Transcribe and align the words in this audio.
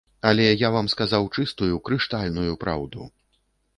Але 0.29 0.45
я 0.61 0.69
вам 0.75 0.89
сказаў 0.93 1.29
чыстую 1.35 1.75
крыштальную 1.91 2.53
праўду. 2.65 3.01